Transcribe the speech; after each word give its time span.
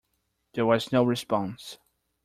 There 0.55 0.65
was 0.65 0.91
no 0.91 1.03
response. 1.03 1.77